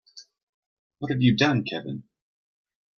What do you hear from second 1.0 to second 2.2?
have you done Kevin?